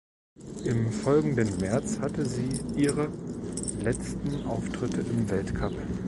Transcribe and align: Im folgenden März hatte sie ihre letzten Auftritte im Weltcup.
Im 0.65 0.91
folgenden 0.91 1.59
März 1.59 1.99
hatte 1.99 2.25
sie 2.25 2.49
ihre 2.75 3.11
letzten 3.81 4.47
Auftritte 4.47 5.01
im 5.01 5.29
Weltcup. 5.29 5.73